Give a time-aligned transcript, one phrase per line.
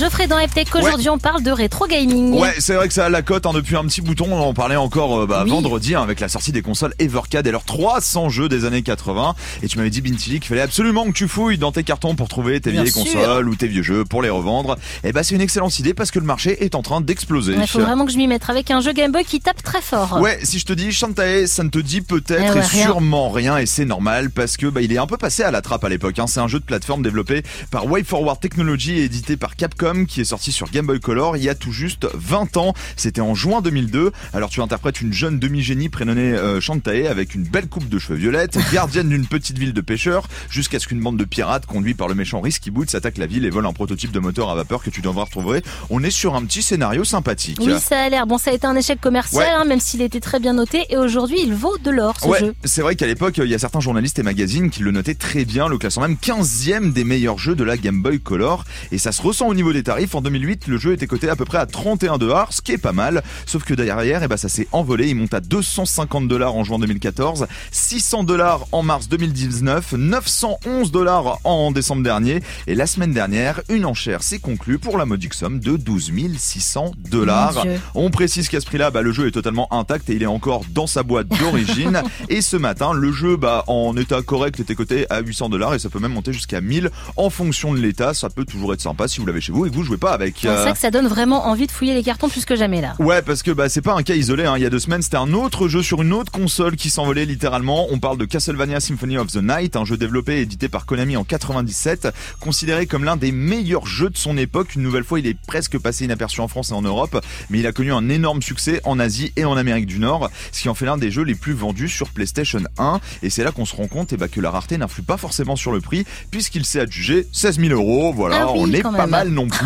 [0.00, 2.32] Geoffrey dans Eptech, aujourd'hui on parle de rétro gaming.
[2.32, 4.28] Ouais, c'est vrai que ça a la cote hein, depuis un petit bouton.
[4.30, 5.50] On en parlait encore euh, bah, Oui.
[5.50, 9.34] vendredi hein, avec la sortie des consoles Evercade et leurs 300 jeux des années 80.
[9.62, 12.28] Et tu m'avais dit, Bintili, qu'il fallait absolument que tu fouilles dans tes cartons pour
[12.28, 13.04] trouver tes Bien vieilles sûr.
[13.12, 14.78] consoles ou tes vieux jeux pour les revendre.
[15.04, 17.54] Et bah, c'est une excellente idée parce que le marché est en train d'exploser.
[17.60, 19.82] Il faut vraiment que je m'y mette avec un jeu Game Boy qui tape très
[19.82, 20.18] fort.
[20.22, 22.84] Ouais, si je te dis Shantae, ça ne te dit peut-être Eh ouais, et rien.
[22.86, 25.60] sûrement rien et c'est normal parce que bah, il est un peu passé à la
[25.60, 26.18] trappe à l'époque.
[26.18, 26.26] Hein.
[26.26, 30.24] C'est un jeu de plateforme développé par WayForward Technology et édité par Capcom qui est
[30.24, 32.74] sorti sur Game Boy Color il y a tout juste 20 ans.
[32.96, 34.12] C'était en juin 2002.
[34.32, 38.18] Alors tu interprètes une jeune demi-génie prénommée euh, Shantae avec une belle coupe de cheveux
[38.18, 42.08] violettes, gardienne d'une petite ville de pêcheurs, jusqu'à ce qu'une bande de pirates conduits par
[42.08, 44.82] le méchant Risky Boots attaque la ville et vole un prototype de moteur à vapeur
[44.82, 45.62] que tu devras retrouver.
[45.90, 47.58] On est sur un petit scénario sympathique.
[47.60, 48.26] Oui, ça a l'air.
[48.26, 49.48] Bon, ça a été un échec commercial, Ouais.
[49.50, 50.84] hein, même s'il était très bien noté.
[50.90, 52.54] Et aujourd'hui, il vaut de l'or, ce Ouais, jeu.
[52.64, 55.44] c'est vrai qu'à l'époque, il y a certains journalistes et magazines qui le notaient très
[55.44, 58.64] bien, le classant même 15e des meilleurs jeux de la Game Boy Color.
[58.92, 60.14] Et ça se ressent au niveau des tarifs.
[60.14, 62.78] En 2008, le jeu était coté à peu près à 31 dollars, ce qui est
[62.78, 63.22] pas mal.
[63.46, 65.08] Sauf que derrière, eh ben, ça s'est envolé.
[65.08, 71.38] Il monte à 250 dollars en juin 2014, 600 dollars en mars 2019, 911 dollars
[71.44, 72.40] en décembre dernier.
[72.66, 76.92] Et la semaine dernière, une enchère s'est conclue pour la modique somme de 12 600
[77.10, 77.64] dollars.
[77.94, 80.64] On précise qu'à ce prix-là, bah, le jeu est totalement intact et il est encore
[80.70, 82.02] dans sa boîte d'origine.
[82.28, 85.78] et ce matin, le jeu, bah, en état correct, était coté à 800 dollars et
[85.78, 88.14] ça peut même monter jusqu'à 1000 en fonction de l'état.
[88.14, 90.12] Ça peut toujours être sympa si vous l'avez chez vous et que vous jouez pas
[90.12, 90.36] avec.
[90.40, 92.80] C'est euh, ça que ça donne vraiment envie de fouiller les cartons plus que jamais,
[92.80, 92.94] là.
[92.98, 94.44] Ouais, parce que bah c'est pas un cas isolé.
[94.44, 94.54] Hein.
[94.56, 97.24] Il y a deux semaines, c'était un autre jeu sur une autre console qui s'envolait
[97.24, 97.86] littéralement.
[97.90, 101.16] On parle de Castlevania Symphony of the Night, un jeu développé et édité par Konami
[101.16, 102.08] en 97,
[102.40, 104.74] considéré comme l'un des meilleurs jeux de son époque.
[104.74, 107.66] Une nouvelle fois, il est presque passé inaperçu en France et en Europe, mais il
[107.66, 110.74] a connu un énorme succès en Asie et en Amérique du Nord, ce qui en
[110.74, 113.00] fait l'un des jeux les plus vendus sur PlayStation 1.
[113.22, 115.56] Et c'est là qu'on se rend compte eh bah, que la rareté n'influe pas forcément
[115.56, 118.12] sur le prix, puisqu'il s'est adjugé 16 000 euros.
[118.12, 119.10] Voilà, Ah oui, on est pas même.
[119.10, 119.59] mal non plus.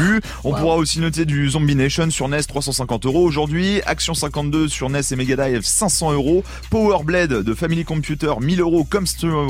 [0.44, 0.56] On Wow.
[0.58, 5.00] pourra aussi noter du Zombie Nation sur NES 350 euros aujourd'hui, Action 52 sur NES
[5.10, 9.04] et Mega Drive 500 euros, Power Blade de Family Computer 1000 euros comme,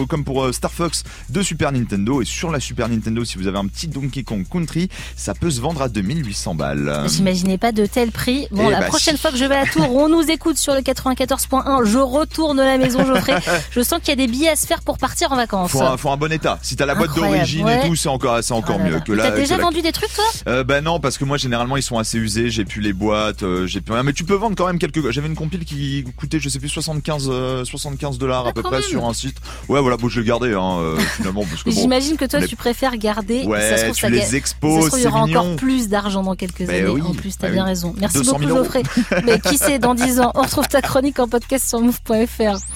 [0.09, 3.47] comme pour euh, Star Fox de Super Nintendo et sur la Super Nintendo si vous
[3.47, 7.05] avez un petit Donkey Kong Country ça peut se vendre à 2800 balles.
[7.09, 8.47] J'imaginais pas de tels prix.
[8.51, 9.21] Bon, Eh la bah, prochaine si.
[9.21, 11.85] fois que je vais à Tours, on nous écoute sur le 94.1.
[11.85, 13.35] Je retourne à la maison, Geoffrey.
[13.71, 15.71] Je sens qu'il y a des billets à se faire pour partir en vacances.
[15.71, 16.59] Faut un, faut un bon état.
[16.63, 17.85] Si t'as la boîte d'origine ouais.
[17.85, 19.01] et tout, c'est encore, c'est encore Oh là mieux là.
[19.01, 19.31] que là.
[19.31, 20.25] T'as déjà que la- vendu des trucs, toi?
[20.47, 22.51] Euh, bah non, parce que moi généralement ils sont assez usés.
[22.51, 24.03] J'ai plus les boîtes, euh, j'ai plus rien.
[24.03, 25.11] Mais tu peux vendre quand même quelques.
[25.11, 28.63] J'avais une compile qui coûtait, je sais plus 75 euh, 75 dollars Ah, à peu
[28.63, 28.83] près même.
[28.83, 29.37] sur un site.
[29.69, 31.81] Ouais, voilà, bon, je l'ai gardé hein, euh, finalement parce que bon.
[31.81, 33.39] J'imagine que toi, tu préfères garder.
[33.39, 35.41] ça se Ouais, trouve, tu ça les exposes, il y aura mignon.
[35.41, 36.89] encore plus d'argent dans quelques Ben années.
[36.89, 37.69] oui, En plus, t'as ben bien oui.
[37.71, 37.95] raison.
[37.99, 38.65] Merci 200 beaucoup, 000 euros.
[38.65, 38.83] Geoffrey.
[39.25, 42.59] Mais qui sait, dans 10 ans, on retrouve ta chronique en podcast sur move.fr.